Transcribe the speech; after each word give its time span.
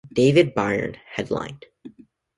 David 0.11 0.55
Byrne 0.55 0.95
headlined. 1.05 1.67